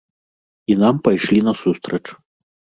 [0.71, 2.05] І нам пайшлі насустрач.